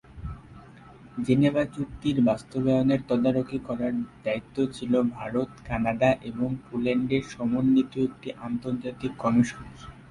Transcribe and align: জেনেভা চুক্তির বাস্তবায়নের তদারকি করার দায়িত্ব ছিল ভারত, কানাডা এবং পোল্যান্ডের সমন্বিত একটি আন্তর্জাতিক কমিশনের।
জেনেভা 1.25 1.63
চুক্তির 1.73 2.17
বাস্তবায়নের 2.21 3.01
তদারকি 3.09 3.57
করার 3.67 3.93
দায়িত্ব 4.25 4.55
ছিল 4.73 4.93
ভারত, 5.15 5.49
কানাডা 5.67 6.09
এবং 6.23 6.49
পোল্যান্ডের 6.65 7.23
সমন্বিত 7.31 7.93
একটি 8.07 8.29
আন্তর্জাতিক 8.47 9.11
কমিশনের। 9.19 9.79